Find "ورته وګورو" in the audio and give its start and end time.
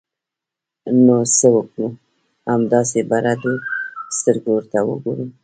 4.55-5.25